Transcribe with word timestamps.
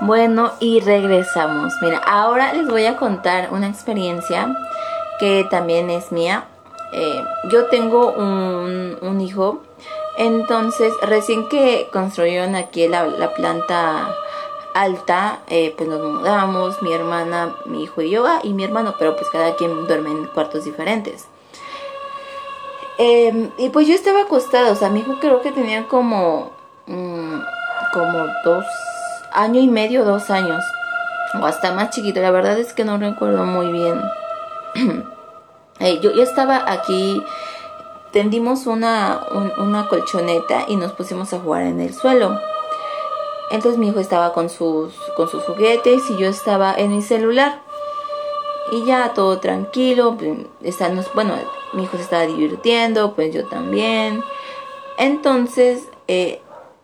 Bueno, 0.00 0.52
y 0.60 0.80
regresamos. 0.80 1.74
Mira, 1.82 1.98
ahora 1.98 2.54
les 2.54 2.66
voy 2.66 2.86
a 2.86 2.96
contar 2.96 3.50
una 3.52 3.68
experiencia 3.68 4.56
que 5.18 5.46
también 5.50 5.90
es 5.90 6.10
mía. 6.10 6.44
Eh, 6.92 7.22
yo 7.50 7.66
tengo 7.66 8.10
un, 8.12 9.20
hijo, 9.20 9.60
entonces 10.16 10.94
recién 11.02 11.48
que 11.48 11.88
construyeron 11.92 12.56
aquí 12.56 12.88
la, 12.88 13.34
planta 13.34 14.08
alta, 14.72 15.40
eh, 15.48 15.74
pues 15.76 15.88
nos 15.88 16.00
mudamos, 16.00 16.80
mi 16.80 16.92
hermana, 16.92 17.54
mi 17.66 17.82
hijo 17.84 18.00
y 18.00 18.08
yo, 18.08 18.26
ah, 18.26 18.40
y 18.42 18.54
mi 18.54 18.64
hermano, 18.64 18.94
pero 18.98 19.14
pues 19.16 19.28
cada 19.28 19.54
quien 19.56 19.86
duerme 19.86 20.10
en 20.10 20.24
cuartos 20.28 20.64
diferentes. 20.64 21.26
Em, 22.96 23.50
y 23.58 23.68
pues 23.68 23.86
yo 23.86 23.94
estaba 23.94 24.22
acostada, 24.22 24.72
o 24.72 24.74
sea, 24.74 24.88
mi 24.88 25.00
hijo 25.00 25.18
creo 25.20 25.42
que 25.42 25.52
tenía 25.52 25.86
como, 25.86 26.50
mm, 26.86 27.40
como 27.92 28.26
dos 28.44 28.64
año 29.32 29.60
y 29.60 29.68
medio, 29.68 30.04
dos 30.04 30.30
años, 30.30 30.62
o 31.40 31.46
hasta 31.46 31.72
más 31.72 31.90
chiquito, 31.90 32.20
la 32.20 32.30
verdad 32.30 32.58
es 32.58 32.72
que 32.72 32.84
no 32.84 32.98
recuerdo 32.98 33.44
muy 33.44 33.72
bien. 33.72 34.00
Yo, 36.02 36.10
estaba 36.22 36.70
aquí, 36.70 37.22
tendimos 38.12 38.66
una, 38.66 39.20
una 39.56 39.88
colchoneta 39.88 40.64
y 40.68 40.76
nos 40.76 40.92
pusimos 40.92 41.32
a 41.32 41.38
jugar 41.38 41.62
en 41.62 41.80
el 41.80 41.94
suelo. 41.94 42.38
Entonces 43.50 43.78
mi 43.78 43.88
hijo 43.88 43.98
estaba 43.98 44.32
con 44.32 44.48
sus, 44.48 44.94
con 45.16 45.28
sus 45.28 45.42
juguetes 45.42 46.08
y 46.10 46.16
yo 46.18 46.28
estaba 46.28 46.74
en 46.74 46.94
mi 46.94 47.02
celular. 47.02 47.62
Y 48.72 48.84
ya 48.84 49.12
todo 49.14 49.40
tranquilo, 49.40 50.16
pues, 50.16 50.36
bueno, 51.14 51.34
mi 51.72 51.84
hijo 51.84 51.96
se 51.96 52.04
estaba 52.04 52.26
divirtiendo, 52.26 53.14
pues 53.14 53.34
yo 53.34 53.48
también. 53.48 54.22
Entonces, 54.96 55.88
eh, 56.06 56.40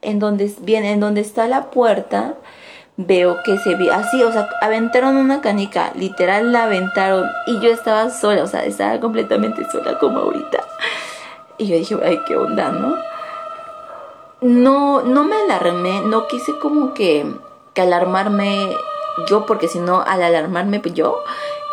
en 0.06 0.20
donde, 0.20 0.50
bien, 0.60 0.84
en 0.84 1.00
donde 1.00 1.20
está 1.20 1.48
la 1.48 1.70
puerta, 1.70 2.34
veo 2.96 3.42
que 3.44 3.58
se 3.58 3.74
ve 3.74 3.90
así, 3.90 4.22
o 4.22 4.32
sea, 4.32 4.48
aventaron 4.62 5.16
una 5.16 5.40
canica, 5.40 5.90
literal 5.96 6.52
la 6.52 6.64
aventaron 6.64 7.28
y 7.46 7.58
yo 7.60 7.70
estaba 7.70 8.10
sola, 8.10 8.44
o 8.44 8.46
sea, 8.46 8.64
estaba 8.64 9.00
completamente 9.00 9.68
sola 9.70 9.98
como 9.98 10.20
ahorita. 10.20 10.64
Y 11.58 11.66
yo 11.66 11.76
dije, 11.76 11.96
ay, 12.04 12.20
qué 12.26 12.36
onda, 12.36 12.70
¿no? 12.70 12.96
No, 14.40 15.02
no 15.02 15.24
me 15.24 15.36
alarmé, 15.36 16.02
no 16.02 16.28
quise 16.28 16.56
como 16.58 16.94
que, 16.94 17.26
que 17.74 17.82
alarmarme 17.82 18.76
yo, 19.26 19.44
porque 19.44 19.66
si 19.66 19.80
no, 19.80 20.02
al 20.02 20.22
alarmarme 20.22 20.80
yo, 20.94 21.18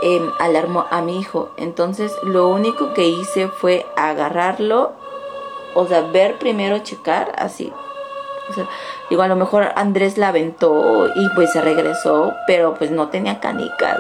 eh, 0.01 0.21
alarmó 0.39 0.85
a 0.89 1.01
mi 1.01 1.19
hijo. 1.19 1.51
Entonces, 1.57 2.17
lo 2.23 2.47
único 2.47 2.93
que 2.93 3.05
hice 3.07 3.47
fue 3.47 3.85
agarrarlo, 3.95 4.93
o 5.75 5.85
sea, 5.85 6.01
ver 6.01 6.39
primero, 6.39 6.79
checar, 6.79 7.33
así, 7.37 7.71
digo, 9.09 9.21
a 9.21 9.27
lo 9.27 9.35
mejor 9.35 9.71
Andrés 9.75 10.17
la 10.17 10.29
aventó 10.29 11.07
y 11.15 11.29
pues 11.35 11.51
se 11.51 11.61
regresó, 11.61 12.33
pero 12.47 12.73
pues 12.75 12.91
no 12.91 13.09
tenía 13.09 13.39
canicas. 13.39 13.99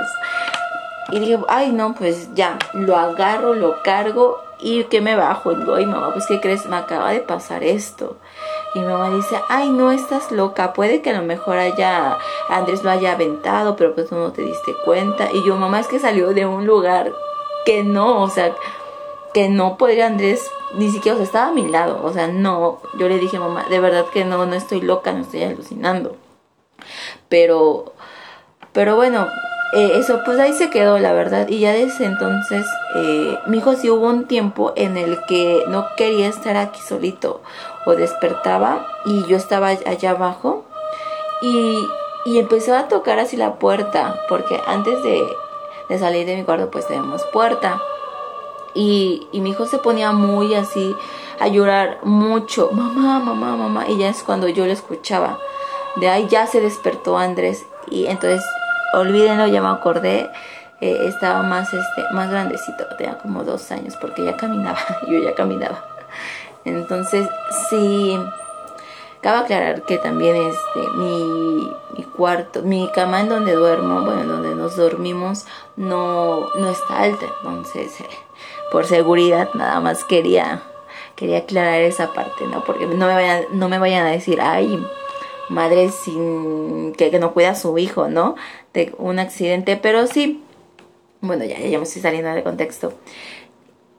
Y 1.11 1.19
dije, 1.19 1.37
ay 1.47 1.71
no, 1.71 1.93
pues 1.93 2.33
ya, 2.33 2.57
lo 2.73 2.95
agarro, 2.95 3.53
lo 3.53 3.83
cargo 3.83 4.41
y 4.59 4.85
que 4.85 5.01
me 5.01 5.15
bajo. 5.15 5.51
Y 5.51 5.55
digo, 5.55 5.75
ay 5.75 5.85
mamá, 5.85 6.13
pues 6.13 6.25
¿qué 6.27 6.39
crees? 6.39 6.65
Me 6.65 6.77
acaba 6.77 7.11
de 7.11 7.19
pasar 7.19 7.63
esto. 7.63 8.17
Y 8.73 8.79
mamá 8.79 9.09
dice, 9.09 9.39
ay 9.49 9.69
no, 9.69 9.91
estás 9.91 10.31
loca, 10.31 10.73
puede 10.73 11.01
que 11.01 11.11
a 11.11 11.19
lo 11.19 11.23
mejor 11.23 11.57
haya, 11.57 12.17
Andrés 12.49 12.83
lo 12.83 12.89
haya 12.89 13.11
aventado, 13.11 13.75
pero 13.75 13.93
pues 13.93 14.09
tú 14.09 14.15
no 14.15 14.31
te 14.31 14.41
diste 14.41 14.73
cuenta. 14.85 15.29
Y 15.31 15.45
yo, 15.45 15.55
mamá, 15.55 15.79
es 15.79 15.87
que 15.87 15.99
salió 15.99 16.33
de 16.33 16.45
un 16.45 16.65
lugar 16.65 17.11
que 17.65 17.83
no, 17.83 18.21
o 18.21 18.29
sea, 18.29 18.53
que 19.33 19.49
no 19.49 19.77
podría 19.77 20.07
Andrés 20.07 20.49
ni 20.75 20.89
siquiera, 20.89 21.15
o 21.15 21.17
sea, 21.17 21.25
estaba 21.25 21.47
a 21.47 21.53
mi 21.53 21.67
lado, 21.67 22.01
o 22.03 22.11
sea, 22.13 22.27
no, 22.27 22.81
yo 22.97 23.07
le 23.07 23.19
dije, 23.19 23.39
mamá, 23.39 23.65
de 23.69 23.79
verdad 23.79 24.05
que 24.11 24.25
no, 24.25 24.45
no 24.45 24.53
estoy 24.55 24.81
loca, 24.81 25.11
no 25.11 25.21
estoy 25.21 25.43
alucinando. 25.43 26.15
Pero, 27.29 27.93
pero 28.71 28.95
bueno, 28.95 29.27
eh, 29.73 29.93
eso 29.95 30.21
pues 30.25 30.39
ahí 30.39 30.53
se 30.53 30.69
quedó, 30.69 30.99
la 30.99 31.13
verdad, 31.13 31.47
y 31.47 31.59
ya 31.59 31.73
desde 31.73 32.05
entonces, 32.05 32.65
eh, 32.95 33.37
mi 33.47 33.57
hijo 33.57 33.73
sí 33.75 33.89
hubo 33.89 34.07
un 34.07 34.27
tiempo 34.27 34.73
en 34.75 34.97
el 34.97 35.23
que 35.25 35.63
no 35.67 35.87
quería 35.97 36.27
estar 36.27 36.57
aquí 36.57 36.79
solito, 36.81 37.41
o 37.85 37.95
despertaba, 37.95 38.85
y 39.05 39.25
yo 39.25 39.37
estaba 39.37 39.67
allá 39.67 40.11
abajo, 40.11 40.65
y, 41.41 41.87
y 42.25 42.39
empezó 42.39 42.75
a 42.75 42.87
tocar 42.87 43.19
así 43.19 43.37
la 43.37 43.55
puerta, 43.55 44.19
porque 44.29 44.61
antes 44.65 45.01
de, 45.03 45.23
de 45.89 45.99
salir 45.99 46.25
de 46.25 46.35
mi 46.35 46.43
cuarto 46.43 46.69
pues 46.71 46.87
tenemos 46.87 47.23
puerta. 47.25 47.81
Y, 48.75 49.27
y 49.31 49.41
mi 49.41 49.51
hijo 49.51 49.65
se 49.65 49.77
ponía 49.77 50.11
muy 50.11 50.55
así 50.55 50.95
a 51.39 51.47
llorar 51.47 51.99
mucho, 52.03 52.69
mamá, 52.71 53.19
mamá, 53.19 53.55
mamá, 53.55 53.87
y 53.87 53.97
ya 53.97 54.09
es 54.09 54.23
cuando 54.23 54.47
yo 54.47 54.65
lo 54.65 54.71
escuchaba. 54.71 55.39
De 55.95 56.09
ahí 56.09 56.27
ya 56.27 56.47
se 56.47 56.59
despertó 56.59 57.17
Andrés 57.17 57.65
y 57.89 58.07
entonces, 58.07 58.43
olvídenlo, 58.93 59.47
ya 59.47 59.61
me 59.61 59.69
acordé, 59.69 60.29
eh, 60.81 61.07
estaba 61.07 61.43
más, 61.43 61.73
este, 61.73 62.03
más 62.13 62.29
grandecito, 62.29 62.85
tenía 62.97 63.17
como 63.19 63.43
dos 63.43 63.71
años 63.71 63.95
porque 63.99 64.23
ya 64.23 64.35
caminaba, 64.37 64.79
yo 65.07 65.19
ya 65.19 65.35
caminaba. 65.35 65.85
Entonces, 66.65 67.27
sí, 67.69 68.19
cabe 69.23 69.39
aclarar 69.39 69.85
que 69.85 69.97
también 69.97 70.35
este, 70.35 70.89
mi, 70.95 71.71
cuarto, 72.15 72.61
mi 72.61 72.87
cama 72.93 73.21
en 73.21 73.29
donde 73.29 73.53
duermo, 73.53 74.01
bueno, 74.01 74.21
en 74.21 74.27
donde 74.27 74.53
nos 74.53 74.75
dormimos, 74.75 75.47
no, 75.75 76.49
no 76.55 76.69
está 76.69 76.99
alta, 76.99 77.25
entonces... 77.41 77.99
Eh, 78.01 78.05
por 78.73 78.87
seguridad 78.87 79.49
nada 79.53 79.79
más 79.81 80.03
quería 80.03 80.63
quería 81.15 81.37
aclarar 81.37 81.81
esa 81.81 82.11
parte, 82.11 82.47
¿no? 82.47 82.63
Porque 82.63 82.87
no 82.87 83.05
me 83.05 83.13
vayan, 83.13 83.43
no 83.51 83.69
me 83.69 83.77
vayan 83.77 84.05
a 84.07 84.09
decir, 84.09 84.41
ay, 84.41 84.83
madre 85.47 85.89
sin 85.89 86.93
que, 86.93 87.11
no 87.19 87.33
cuida 87.33 87.51
a 87.51 87.55
su 87.55 87.77
hijo, 87.77 88.07
¿no? 88.07 88.35
De 88.73 88.95
un 88.97 89.19
accidente, 89.19 89.77
pero 89.77 90.07
sí, 90.07 90.43
bueno, 91.21 91.45
ya, 91.45 91.59
ya 91.59 91.77
me 91.77 91.83
estoy 91.83 92.01
saliendo 92.01 92.31
del 92.31 92.43
contexto. 92.43 92.93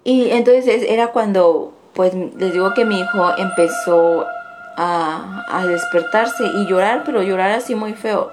Y 0.03 0.31
entonces 0.31 0.85
era 0.89 1.13
cuando, 1.13 1.73
pues 1.95 2.13
les 2.13 2.53
digo 2.53 2.75
que 2.75 2.85
mi 2.85 2.99
hijo 2.99 3.31
empezó 3.39 4.27
a, 4.77 5.45
a 5.49 5.67
despertarse 5.67 6.45
y 6.45 6.67
llorar, 6.67 7.03
pero 7.05 7.23
llorar 7.23 7.51
así 7.51 7.75
muy 7.75 7.95
feo. 7.95 8.33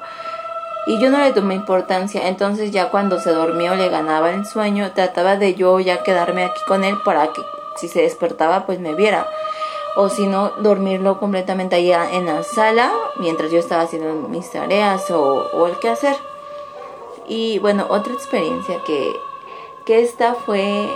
Y 0.87 0.99
yo 0.99 1.11
no 1.11 1.19
le 1.19 1.31
tomé 1.31 1.53
importancia, 1.53 2.27
entonces 2.27 2.71
ya 2.71 2.89
cuando 2.89 3.19
se 3.19 3.31
dormió 3.31 3.75
le 3.75 3.89
ganaba 3.89 4.31
el 4.31 4.45
sueño, 4.45 4.91
trataba 4.93 5.35
de 5.35 5.53
yo 5.53 5.79
ya 5.79 6.01
quedarme 6.01 6.43
aquí 6.43 6.61
con 6.67 6.83
él 6.83 6.97
para 7.05 7.31
que 7.31 7.41
si 7.75 7.87
se 7.87 8.01
despertaba 8.01 8.65
pues 8.65 8.79
me 8.79 8.95
viera. 8.95 9.27
O 9.95 10.09
si 10.09 10.25
no, 10.25 10.49
dormirlo 10.59 11.19
completamente 11.19 11.75
allá 11.75 12.11
en 12.13 12.25
la 12.25 12.43
sala 12.43 12.91
mientras 13.17 13.51
yo 13.51 13.59
estaba 13.59 13.83
haciendo 13.83 14.27
mis 14.27 14.49
tareas 14.49 15.11
o, 15.11 15.67
el 15.67 15.77
que 15.79 15.89
hacer. 15.89 16.15
Y 17.27 17.59
bueno, 17.59 17.85
otra 17.89 18.13
experiencia 18.13 18.81
que, 18.85 19.13
que 19.85 20.01
esta 20.01 20.33
fue 20.33 20.89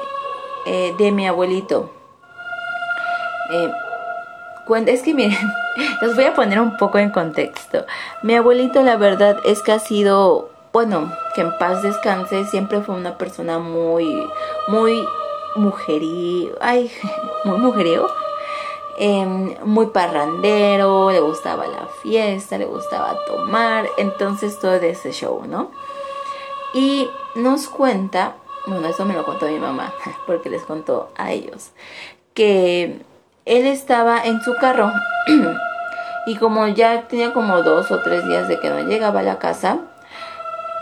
eh, 0.66 0.96
de 0.98 1.12
mi 1.12 1.28
abuelito. 1.28 1.90
Eh, 3.52 3.72
es 4.88 5.02
que 5.04 5.14
miren, 5.14 5.38
les 6.02 6.16
voy 6.16 6.26
a 6.26 6.34
poner 6.34 6.60
un 6.60 6.78
poco 6.78 6.98
en 6.98 7.12
contexto. 7.12 7.86
Mi 8.24 8.36
abuelito 8.36 8.82
la 8.82 8.98
verdad 8.98 9.38
es 9.46 9.62
que 9.62 9.72
ha 9.72 9.80
sido, 9.80 10.50
bueno, 10.74 11.12
que 11.36 11.42
en 11.42 11.58
paz 11.58 11.84
descanse, 11.84 12.46
siempre 12.46 12.82
fue 12.82 12.96
una 12.96 13.18
persona 13.18 13.60
muy, 13.60 14.28
muy 14.68 15.06
mujerío, 15.56 16.52
ay, 16.62 16.92
muy 17.46 17.58
mujeriego. 17.58 18.08
Em, 18.98 19.56
muy 19.66 19.88
parrandero, 19.88 21.12
le 21.12 21.20
gustaba 21.20 21.68
la 21.68 21.86
fiesta, 22.02 22.58
le 22.58 22.66
gustaba 22.66 23.18
tomar, 23.26 23.90
entonces 23.98 24.58
todo 24.58 24.80
de 24.80 24.92
ese 24.92 25.12
show, 25.12 25.44
¿no? 25.46 25.70
Y 26.74 27.10
nos 27.36 27.68
cuenta, 27.68 28.38
bueno, 28.66 28.88
eso 28.88 29.04
me 29.04 29.14
lo 29.14 29.26
contó 29.26 29.48
mi 29.48 29.60
mamá, 29.60 29.94
porque 30.26 30.50
les 30.50 30.64
contó 30.64 31.10
a 31.18 31.34
ellos, 31.34 31.72
que 32.34 33.02
él 33.46 33.68
estaba 33.68 34.24
en 34.24 34.42
su 34.42 34.56
carro 34.56 34.92
y 36.26 36.36
como 36.38 36.68
ya 36.68 37.04
tenía 37.04 37.34
como 37.34 37.62
dos 37.62 37.92
o 37.92 38.02
tres 38.02 38.28
días 38.28 38.48
de 38.48 38.60
que 38.60 38.70
no 38.70 38.80
llegaba 38.80 39.20
a 39.20 39.24
la 39.24 39.38
casa, 39.38 39.80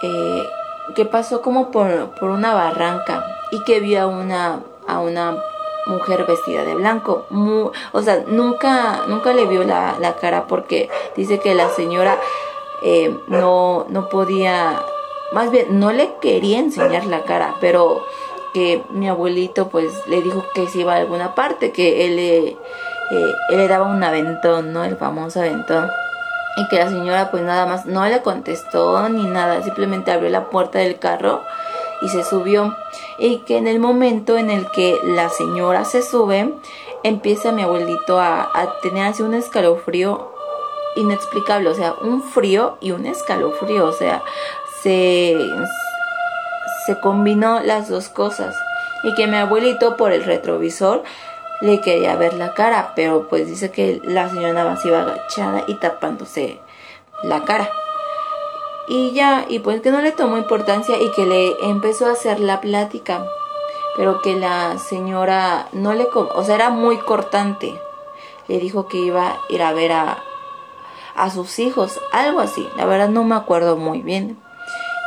eh, 0.01 0.47
que 0.95 1.05
pasó 1.05 1.41
como 1.41 1.71
por, 1.71 2.11
por, 2.11 2.29
una 2.29 2.53
barranca 2.53 3.25
y 3.51 3.63
que 3.63 3.79
vio 3.79 4.01
a 4.01 4.07
una, 4.07 4.59
a 4.88 4.99
una 4.99 5.38
mujer 5.85 6.25
vestida 6.25 6.63
de 6.63 6.75
blanco. 6.75 7.25
o 7.91 8.01
sea, 8.01 8.23
nunca, 8.27 9.01
nunca 9.07 9.33
le 9.33 9.45
vio 9.45 9.63
la, 9.63 9.95
la 9.99 10.15
cara 10.15 10.45
porque 10.47 10.89
dice 11.15 11.39
que 11.39 11.55
la 11.55 11.69
señora 11.69 12.17
eh, 12.81 13.17
no, 13.27 13.85
no 13.89 14.09
podía, 14.09 14.81
más 15.33 15.51
bien 15.51 15.79
no 15.79 15.91
le 15.91 16.15
quería 16.21 16.59
enseñar 16.59 17.05
la 17.05 17.23
cara, 17.23 17.55
pero 17.59 18.05
que 18.53 18.83
mi 18.91 19.09
abuelito 19.09 19.69
pues 19.69 19.91
le 20.07 20.21
dijo 20.21 20.45
que 20.53 20.67
se 20.67 20.79
iba 20.79 20.94
a 20.94 20.97
alguna 20.97 21.35
parte, 21.35 21.71
que 21.71 22.05
él 22.05 22.15
le, 22.15 22.47
eh, 22.47 23.35
él 23.50 23.57
le 23.57 23.67
daba 23.67 23.88
un 23.88 24.03
aventón, 24.03 24.73
¿no? 24.73 24.83
El 24.83 24.97
famoso 24.97 25.39
aventón. 25.39 25.89
Y 26.55 26.67
que 26.67 26.77
la 26.77 26.89
señora 26.89 27.31
pues 27.31 27.44
nada 27.44 27.65
más 27.65 27.85
no 27.85 28.05
le 28.05 28.21
contestó 28.21 29.09
ni 29.09 29.25
nada, 29.25 29.61
simplemente 29.63 30.11
abrió 30.11 30.29
la 30.29 30.50
puerta 30.50 30.79
del 30.79 31.00
carro 31.00 31.41
y 32.01 32.09
se 32.09 32.23
subió. 32.23 32.75
Y 33.17 33.39
que 33.39 33.57
en 33.57 33.67
el 33.67 33.79
momento 33.79 34.38
en 34.38 34.50
el 34.51 34.69
que 34.69 35.00
la 35.03 35.29
señora 35.29 35.83
se 35.85 36.03
sube, 36.03 36.53
empieza 37.03 37.51
mi 37.51 37.63
abuelito 37.63 38.19
a, 38.19 38.44
a 38.53 38.79
tener 38.81 39.07
así 39.07 39.23
un 39.23 39.33
escalofrío 39.33 40.31
inexplicable, 40.95 41.69
o 41.69 41.73
sea, 41.73 41.95
un 42.01 42.21
frío 42.21 42.77
y 42.79 42.91
un 42.91 43.05
escalofrío, 43.05 43.85
o 43.85 43.91
sea, 43.91 44.23
se, 44.81 45.35
se 46.85 47.00
combinó 47.00 47.59
las 47.62 47.89
dos 47.89 48.09
cosas. 48.09 48.56
Y 49.03 49.13
que 49.15 49.27
mi 49.27 49.38
abuelito 49.38 49.97
por 49.97 50.12
el 50.12 50.24
retrovisor 50.24 51.03
le 51.62 51.81
quería 51.81 52.15
ver 52.15 52.33
la 52.33 52.53
cara, 52.53 52.94
pero 52.95 53.27
pues 53.30 53.47
dice 53.47 53.71
que 53.71 54.01
la 54.03 54.30
señora 54.30 54.65
más 54.65 54.83
iba 54.85 55.01
agachada 55.01 55.63
y 55.68 55.75
tapándose 55.75 56.59
la 57.24 57.44
cara. 57.44 57.69
Y 58.88 59.12
ya, 59.13 59.45
y 59.47 59.59
pues 59.59 59.81
que 59.81 59.91
no 59.91 60.01
le 60.01 60.12
tomó 60.12 60.38
importancia 60.38 61.01
y 61.01 61.09
que 61.12 61.25
le 61.25 61.56
empezó 61.69 62.07
a 62.07 62.12
hacer 62.12 62.39
la 62.41 62.59
plática, 62.59 63.25
pero 63.95 64.21
que 64.21 64.36
la 64.36 64.77
señora 64.77 65.69
no 65.71 65.94
le, 65.94 66.06
o 66.13 66.44
sea, 66.44 66.56
era 66.56 66.69
muy 66.69 66.97
cortante. 66.97 67.79
Le 68.47 68.59
dijo 68.59 68.88
que 68.88 68.97
iba 68.97 69.29
a 69.29 69.39
ir 69.47 69.63
a 69.63 69.71
ver 69.71 69.94
a, 69.94 70.21
a 71.15 71.29
sus 71.29 71.59
hijos, 71.59 72.01
algo 72.12 72.41
así, 72.41 72.68
la 72.75 72.86
verdad 72.86 73.07
no 73.07 73.24
me 73.24 73.36
acuerdo 73.36 73.77
muy 73.77 74.01
bien. 74.01 74.38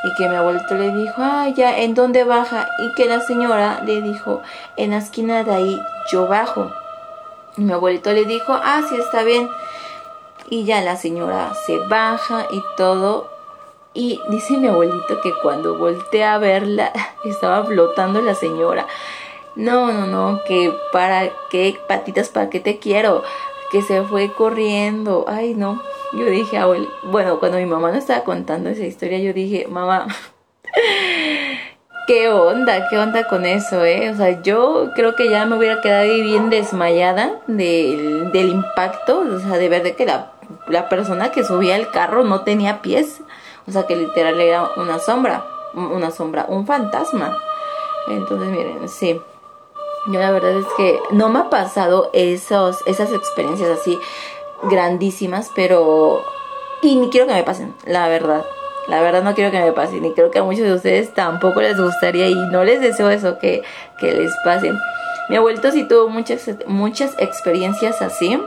Y 0.04 0.14
que 0.14 0.28
mi 0.28 0.36
abuelito 0.36 0.74
le 0.74 0.92
dijo, 0.92 1.14
ah, 1.18 1.48
ya, 1.48 1.78
¿en 1.78 1.94
dónde 1.94 2.24
baja? 2.24 2.68
Y 2.78 2.92
que 2.94 3.06
la 3.06 3.20
señora 3.20 3.82
le 3.84 4.02
dijo, 4.02 4.42
en 4.76 4.90
la 4.90 4.98
esquina 4.98 5.42
de 5.42 5.54
ahí 5.54 5.82
yo 6.12 6.26
bajo. 6.26 6.70
Y 7.56 7.62
mi 7.62 7.72
abuelito 7.72 8.12
le 8.12 8.24
dijo, 8.24 8.52
ah, 8.52 8.82
sí, 8.88 8.96
está 8.96 9.22
bien. 9.22 9.48
Y 10.48 10.64
ya 10.64 10.80
la 10.82 10.96
señora 10.96 11.52
se 11.66 11.78
baja 11.78 12.46
y 12.50 12.62
todo. 12.76 13.28
Y 13.94 14.20
dice 14.28 14.58
mi 14.58 14.68
abuelito 14.68 15.20
que 15.22 15.32
cuando 15.42 15.78
volteé 15.78 16.24
a 16.24 16.38
verla, 16.38 16.92
estaba 17.24 17.64
flotando 17.64 18.20
la 18.20 18.34
señora. 18.34 18.86
No, 19.54 19.90
no, 19.90 20.06
no, 20.06 20.40
que 20.46 20.72
para 20.92 21.30
qué 21.48 21.78
patitas, 21.88 22.28
para 22.28 22.50
qué 22.50 22.60
te 22.60 22.78
quiero. 22.78 23.24
Que 23.72 23.82
se 23.82 24.02
fue 24.02 24.32
corriendo. 24.32 25.24
Ay, 25.26 25.54
no. 25.54 25.80
Yo 26.12 26.26
dije, 26.26 26.58
abuel, 26.58 26.88
bueno, 27.04 27.38
cuando 27.38 27.58
mi 27.58 27.66
mamá 27.66 27.88
nos 27.88 27.98
estaba 27.98 28.24
contando 28.24 28.70
esa 28.70 28.84
historia, 28.84 29.18
yo 29.18 29.32
dije, 29.32 29.66
mamá, 29.68 30.06
¿Qué 32.06 32.28
onda? 32.28 32.88
¿Qué 32.88 32.98
onda 32.98 33.26
con 33.26 33.44
eso, 33.46 33.84
eh? 33.84 34.10
O 34.10 34.16
sea, 34.16 34.40
yo 34.42 34.90
creo 34.94 35.16
que 35.16 35.28
ya 35.28 35.44
me 35.44 35.56
hubiera 35.56 35.80
quedado 35.80 36.02
ahí 36.02 36.22
bien 36.22 36.50
desmayada 36.50 37.40
del, 37.48 38.30
del 38.30 38.48
impacto, 38.50 39.24
o 39.28 39.40
sea, 39.40 39.58
de 39.58 39.68
ver 39.68 39.82
de 39.82 39.96
que 39.96 40.06
la, 40.06 40.30
la 40.68 40.88
persona 40.88 41.32
que 41.32 41.42
subía 41.42 41.74
el 41.74 41.90
carro 41.90 42.22
no 42.22 42.42
tenía 42.42 42.80
pies, 42.80 43.22
o 43.66 43.72
sea, 43.72 43.88
que 43.88 43.96
literal 43.96 44.40
era 44.40 44.70
una 44.76 45.00
sombra, 45.00 45.44
una 45.74 46.12
sombra, 46.12 46.46
un 46.48 46.64
fantasma. 46.64 47.36
Entonces, 48.08 48.48
miren, 48.50 48.88
sí. 48.88 49.20
Yo 50.06 50.20
la 50.20 50.30
verdad 50.30 50.52
es 50.52 50.66
que 50.76 51.00
no 51.10 51.28
me 51.28 51.40
ha 51.40 51.50
pasado 51.50 52.10
esos, 52.12 52.86
esas 52.86 53.12
experiencias 53.12 53.70
así 53.70 53.98
grandísimas, 54.64 55.50
pero... 55.54 56.24
Y 56.82 56.96
ni 56.96 57.08
quiero 57.10 57.26
que 57.26 57.34
me 57.34 57.42
pasen, 57.42 57.74
la 57.84 58.08
verdad. 58.08 58.44
La 58.88 59.00
verdad 59.00 59.22
no 59.22 59.34
quiero 59.34 59.50
que 59.50 59.60
me 59.60 59.72
pase, 59.72 60.00
ni 60.00 60.12
creo 60.12 60.30
que 60.30 60.38
a 60.38 60.44
muchos 60.44 60.64
de 60.64 60.72
ustedes 60.72 61.12
tampoco 61.12 61.60
les 61.60 61.80
gustaría 61.80 62.28
y 62.28 62.34
no 62.34 62.62
les 62.64 62.80
deseo 62.80 63.10
eso 63.10 63.38
que, 63.38 63.62
que 63.98 64.12
les 64.12 64.32
pase. 64.44 64.72
Mi 65.28 65.36
abuelito 65.36 65.72
sí 65.72 65.84
tuvo 65.88 66.08
muchas, 66.08 66.48
muchas 66.66 67.14
experiencias 67.18 68.00
así. 68.00 68.40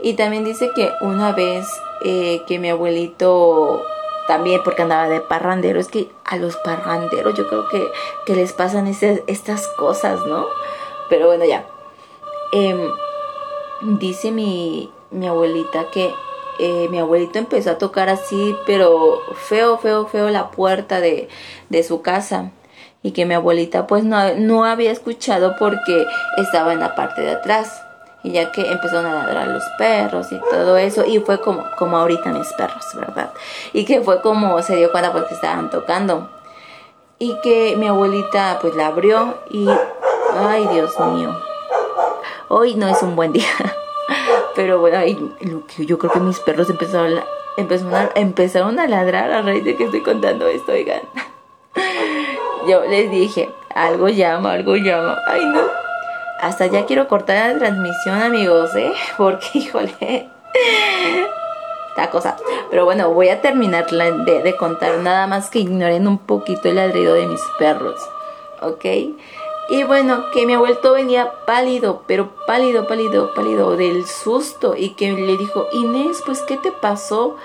Y 0.00 0.14
también 0.14 0.44
dice 0.44 0.70
que 0.74 0.90
una 1.02 1.32
vez 1.32 1.66
eh, 2.04 2.42
que 2.46 2.58
mi 2.58 2.70
abuelito 2.70 3.84
también 4.26 4.62
porque 4.64 4.82
andaba 4.82 5.08
de 5.08 5.20
parrandero, 5.20 5.78
es 5.78 5.88
que 5.88 6.10
a 6.24 6.36
los 6.36 6.56
parranderos 6.56 7.34
yo 7.34 7.46
creo 7.48 7.68
que, 7.68 7.90
que 8.24 8.34
les 8.34 8.52
pasan 8.52 8.86
estas 8.86 9.68
cosas, 9.76 10.24
¿no? 10.26 10.46
Pero 11.08 11.26
bueno, 11.26 11.44
ya. 11.44 11.66
Em, 12.52 12.90
dice 13.82 14.30
mi, 14.30 14.90
mi 15.12 15.28
abuelita 15.28 15.86
que 15.92 16.12
eh, 16.58 16.88
mi 16.90 16.98
abuelito 16.98 17.38
empezó 17.38 17.70
a 17.70 17.78
tocar 17.78 18.08
así, 18.08 18.56
pero 18.66 19.20
feo, 19.34 19.78
feo, 19.78 20.06
feo 20.06 20.30
la 20.30 20.50
puerta 20.50 21.00
de, 21.00 21.28
de 21.68 21.82
su 21.82 22.02
casa. 22.02 22.50
Y 23.02 23.12
que 23.12 23.26
mi 23.26 23.34
abuelita 23.34 23.86
pues 23.86 24.04
no, 24.04 24.34
no 24.34 24.64
había 24.64 24.92
escuchado 24.92 25.56
porque 25.58 26.06
estaba 26.36 26.72
en 26.72 26.80
la 26.80 26.94
parte 26.94 27.22
de 27.22 27.32
atrás. 27.32 27.82
Y 28.22 28.30
ya 28.30 28.52
que 28.52 28.70
empezaron 28.70 29.06
a 29.06 29.14
ladrar 29.24 29.48
los 29.48 29.64
perros 29.76 30.30
y 30.30 30.40
todo 30.50 30.76
eso. 30.76 31.04
Y 31.04 31.18
fue 31.18 31.40
como, 31.40 31.64
como 31.76 31.96
ahorita 31.96 32.30
mis 32.30 32.52
perros, 32.52 32.84
¿verdad? 32.94 33.32
Y 33.72 33.84
que 33.84 34.00
fue 34.02 34.22
como 34.22 34.62
se 34.62 34.76
dio 34.76 34.92
cuenta 34.92 35.12
porque 35.12 35.34
estaban 35.34 35.70
tocando. 35.70 36.30
Y 37.18 37.36
que 37.42 37.74
mi 37.76 37.88
abuelita 37.88 38.58
pues 38.60 38.76
la 38.76 38.88
abrió 38.88 39.38
y... 39.50 39.68
Ay, 40.34 40.66
Dios 40.68 40.98
mío. 41.00 41.36
Hoy 42.48 42.74
no 42.74 42.86
es 42.86 43.02
un 43.02 43.16
buen 43.16 43.32
día. 43.32 43.48
Pero 44.54 44.78
bueno, 44.78 44.98
que 45.66 45.86
yo 45.86 45.98
creo 45.98 46.12
que 46.12 46.20
mis 46.20 46.38
perros 46.40 46.68
empezaron 46.70 47.18
a, 47.18 47.24
empezaron, 47.56 48.10
empezaron 48.14 48.78
a 48.78 48.86
ladrar 48.86 49.30
a 49.32 49.42
raíz 49.42 49.64
de 49.64 49.76
que 49.76 49.84
estoy 49.84 50.02
contando 50.02 50.46
esto, 50.46 50.72
oigan. 50.72 51.02
Yo 52.68 52.82
les 52.84 53.10
dije, 53.10 53.50
algo 53.74 54.08
llama, 54.08 54.52
algo 54.52 54.76
llama. 54.76 55.18
Ay, 55.26 55.44
no. 55.46 55.62
Hasta 56.40 56.66
ya 56.66 56.86
quiero 56.86 57.08
cortar 57.08 57.52
la 57.52 57.58
transmisión, 57.58 58.22
amigos, 58.22 58.74
¿eh? 58.76 58.92
Porque, 59.16 59.46
híjole. 59.54 60.28
Esta 61.88 62.10
cosa. 62.10 62.36
Pero 62.70 62.84
bueno, 62.84 63.10
voy 63.10 63.28
a 63.28 63.40
terminar 63.40 63.86
de, 63.90 64.42
de 64.42 64.56
contar. 64.56 64.98
Nada 64.98 65.26
más 65.26 65.50
que 65.50 65.58
ignoren 65.58 66.06
un 66.06 66.18
poquito 66.18 66.68
el 66.68 66.76
ladrido 66.76 67.14
de 67.14 67.26
mis 67.26 67.42
perros. 67.58 68.00
¿Ok? 68.60 68.84
Y 69.72 69.84
bueno, 69.84 70.24
que 70.34 70.44
mi 70.44 70.52
abuelito 70.52 70.92
venía 70.92 71.32
pálido, 71.46 72.02
pero 72.06 72.28
pálido, 72.46 72.86
pálido, 72.86 73.32
pálido 73.32 73.74
del 73.74 74.06
susto 74.06 74.74
y 74.76 74.90
que 74.90 75.12
le 75.12 75.38
dijo, 75.38 75.66
Inés, 75.72 76.22
pues 76.26 76.42
¿qué 76.42 76.58
te 76.58 76.72
pasó? 76.72 77.36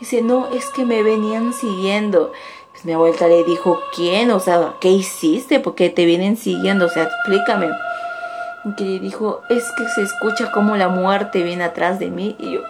Dice, 0.00 0.22
no, 0.22 0.48
es 0.48 0.70
que 0.70 0.86
me 0.86 1.02
venían 1.02 1.52
siguiendo. 1.52 2.32
Pues 2.72 2.86
mi 2.86 2.94
abuelita 2.94 3.28
le 3.28 3.44
dijo, 3.44 3.82
¿quién? 3.94 4.30
O 4.30 4.40
sea, 4.40 4.76
¿qué 4.80 4.88
hiciste? 4.88 5.60
Porque 5.60 5.90
te 5.90 6.06
vienen 6.06 6.38
siguiendo, 6.38 6.86
o 6.86 6.88
sea, 6.88 7.02
explícame. 7.02 7.68
Y 8.64 8.74
que 8.76 8.84
le 8.84 8.98
dijo, 8.98 9.42
es 9.50 9.70
que 9.76 9.86
se 9.88 10.04
escucha 10.04 10.52
como 10.52 10.76
la 10.76 10.88
muerte 10.88 11.42
viene 11.42 11.64
atrás 11.64 11.98
de 11.98 12.08
mí. 12.08 12.34
Y 12.38 12.52
yo, 12.52 12.60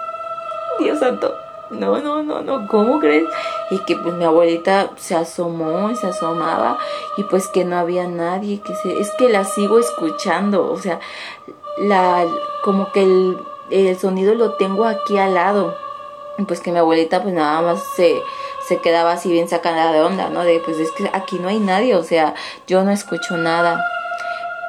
Dios 0.81 0.99
santo, 0.99 1.33
no, 1.71 1.99
no, 1.99 2.23
no, 2.23 2.43
no, 2.43 2.69
¿cómo 2.69 3.01
crees? 3.01 3.27
Y 3.71 3.79
que 3.79 3.97
pues 3.97 4.15
mi 4.15 4.25
abuelita 4.25 4.91
se 4.97 5.15
asomó 5.15 5.91
y 5.91 5.97
se 5.97 6.09
asomaba 6.09 6.79
y 7.17 7.25
pues 7.25 7.49
que 7.49 7.65
no 7.65 7.77
había 7.77 8.07
nadie, 8.07 8.61
que 8.61 8.75
se, 8.75 9.01
es 9.01 9.11
que 9.13 9.29
la 9.29 9.45
sigo 9.45 9.79
escuchando, 9.79 10.71
o 10.71 10.79
sea, 10.79 11.01
la, 11.79 12.27
como 12.63 12.93
que 12.93 13.03
el, 13.03 13.39
el 13.71 13.99
sonido 13.99 14.35
lo 14.35 14.53
tengo 14.55 14.85
aquí 14.85 15.19
al 15.19 15.35
lado. 15.35 15.75
Pues 16.49 16.61
que 16.61 16.73
mi 16.73 16.79
abuelita 16.79 17.23
pues 17.23 17.33
nada 17.33 17.61
más 17.61 17.81
se, 17.95 18.21
se 18.67 18.79
quedaba 18.79 19.13
así 19.13 19.31
bien 19.31 19.49
sacada 19.49 19.93
de 19.93 20.01
onda, 20.01 20.31
¿no? 20.31 20.43
De 20.43 20.61
pues 20.65 20.79
es 20.79 20.91
que 20.91 21.09
aquí 21.13 21.39
no 21.39 21.49
hay 21.49 21.61
nadie, 21.61 21.95
o 21.95 22.03
sea, 22.03 22.35
yo 22.67 22.83
no 22.83 22.91
escucho 22.91 23.37
nada. 23.37 23.85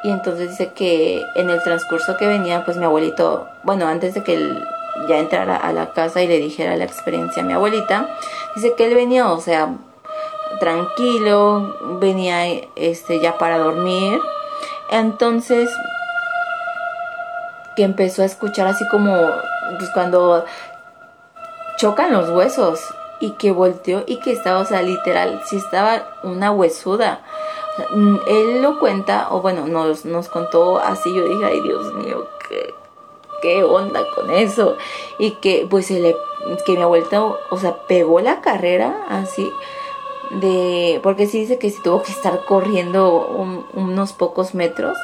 Y 0.04 0.10
entonces 0.10 0.50
dice 0.50 0.72
que 0.74 1.24
en 1.34 1.50
el 1.50 1.60
transcurso 1.64 2.16
que 2.16 2.28
venía, 2.28 2.64
pues 2.64 2.76
mi 2.76 2.84
abuelito, 2.84 3.48
bueno, 3.64 3.88
antes 3.88 4.14
de 4.14 4.22
que 4.22 4.34
el, 4.34 4.64
ya 5.08 5.18
entrara 5.18 5.56
a 5.56 5.72
la 5.72 5.92
casa 5.92 6.22
y 6.22 6.26
le 6.26 6.38
dijera 6.38 6.76
la 6.76 6.84
experiencia 6.84 7.42
a 7.42 7.46
mi 7.46 7.52
abuelita, 7.52 8.08
dice 8.54 8.74
que 8.76 8.86
él 8.86 8.94
venía, 8.94 9.30
o 9.30 9.40
sea, 9.40 9.74
tranquilo, 10.60 11.76
venía 12.00 12.46
este 12.76 13.20
ya 13.20 13.38
para 13.38 13.58
dormir. 13.58 14.20
Entonces 14.90 15.70
que 17.76 17.84
empezó 17.84 18.22
a 18.22 18.24
escuchar 18.24 18.66
así 18.66 18.86
como 18.88 19.14
pues 19.78 19.90
cuando 19.90 20.44
chocan 21.76 22.12
los 22.12 22.30
huesos 22.30 22.80
y 23.20 23.32
que 23.32 23.52
volteó 23.52 24.02
y 24.06 24.16
que 24.16 24.32
estaba, 24.32 24.60
o 24.60 24.64
sea, 24.64 24.82
literal, 24.82 25.42
si 25.44 25.56
estaba 25.56 26.06
una 26.22 26.50
huesuda. 26.50 27.20
él 28.26 28.62
lo 28.62 28.78
cuenta, 28.78 29.28
o 29.30 29.42
bueno, 29.42 29.66
nos, 29.66 30.04
nos 30.04 30.28
contó 30.28 30.78
así, 30.78 31.14
yo 31.14 31.24
dije, 31.24 31.44
ay 31.44 31.60
Dios 31.60 31.92
mío, 31.94 32.26
qué, 33.46 33.62
onda 33.62 34.04
con 34.14 34.30
eso. 34.30 34.76
Y 35.18 35.32
que 35.32 35.66
pues 35.68 35.86
se 35.86 36.00
le, 36.00 36.16
que 36.64 36.72
mi 36.72 36.82
abuelita, 36.82 37.22
o 37.22 37.58
sea, 37.58 37.76
pegó 37.86 38.20
la 38.20 38.40
carrera 38.40 38.96
así 39.08 39.50
de, 40.30 41.00
porque 41.02 41.26
sí 41.26 41.40
dice 41.40 41.58
que 41.58 41.70
sí 41.70 41.76
tuvo 41.82 42.02
que 42.02 42.12
estar 42.12 42.44
corriendo 42.44 43.28
unos 43.74 44.12
pocos 44.12 44.54
metros. 44.54 44.98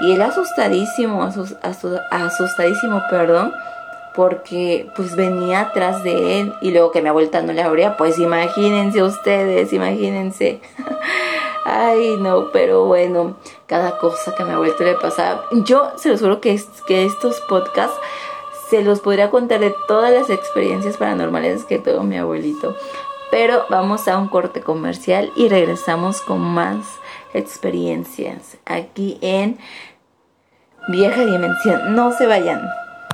Y 0.00 0.12
él 0.12 0.22
asustadísimo, 0.22 1.24
asustadísimo, 1.24 3.02
perdón, 3.10 3.52
porque 4.14 4.88
pues 4.94 5.16
venía 5.16 5.60
atrás 5.60 6.04
de 6.04 6.40
él 6.40 6.54
y 6.60 6.70
luego 6.70 6.92
que 6.92 7.02
mi 7.02 7.08
abuelita 7.08 7.42
no 7.42 7.52
le 7.52 7.62
abría, 7.62 7.96
pues 7.96 8.18
imagínense 8.18 9.02
ustedes, 9.02 9.72
imagínense. 9.72 10.60
Ay, 11.70 12.16
no, 12.16 12.50
pero 12.50 12.86
bueno, 12.86 13.36
cada 13.66 13.98
cosa 13.98 14.34
que 14.34 14.42
a 14.42 14.46
mi 14.46 14.52
abuelito 14.52 14.84
le 14.84 14.94
pasaba. 14.94 15.44
Yo 15.52 15.92
se 15.96 16.08
los 16.08 16.18
juro 16.18 16.40
que, 16.40 16.58
que 16.86 17.04
estos 17.04 17.42
podcasts 17.42 17.94
se 18.70 18.82
los 18.82 19.00
podría 19.00 19.28
contar 19.28 19.60
de 19.60 19.74
todas 19.86 20.10
las 20.10 20.30
experiencias 20.30 20.96
paranormales 20.96 21.66
que 21.66 21.78
tuvo 21.78 22.04
mi 22.04 22.16
abuelito. 22.16 22.74
Pero 23.30 23.66
vamos 23.68 24.08
a 24.08 24.16
un 24.16 24.28
corte 24.28 24.62
comercial 24.62 25.30
y 25.36 25.50
regresamos 25.50 26.22
con 26.22 26.40
más 26.40 26.86
experiencias 27.34 28.56
aquí 28.64 29.18
en 29.20 29.58
Vieja 30.88 31.26
Dimensión. 31.26 31.94
No 31.94 32.12
se 32.12 32.26
vayan. 32.26 32.62